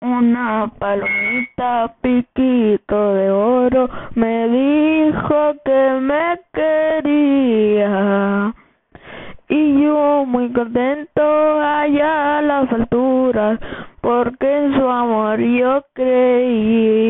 [0.00, 7.84] Una palomita piquito de oro me dijo que me quería.
[9.48, 11.20] Y yo muy contento
[11.60, 13.58] allá a las alturas,
[14.00, 17.07] porque en su amor yo creía.